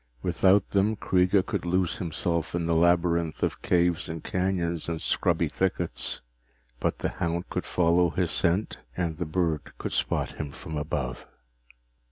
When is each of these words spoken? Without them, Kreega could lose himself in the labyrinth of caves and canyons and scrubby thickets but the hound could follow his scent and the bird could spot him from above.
Without 0.23 0.71
them, 0.71 0.95
Kreega 0.95 1.45
could 1.45 1.63
lose 1.63 1.97
himself 1.97 2.55
in 2.55 2.65
the 2.65 2.73
labyrinth 2.73 3.43
of 3.43 3.61
caves 3.61 4.09
and 4.09 4.23
canyons 4.23 4.89
and 4.89 4.99
scrubby 4.99 5.47
thickets 5.47 6.23
but 6.79 6.97
the 6.97 7.09
hound 7.09 7.49
could 7.51 7.67
follow 7.67 8.09
his 8.09 8.31
scent 8.31 8.79
and 8.97 9.19
the 9.19 9.27
bird 9.27 9.77
could 9.77 9.91
spot 9.91 10.37
him 10.37 10.53
from 10.53 10.75
above. 10.75 11.27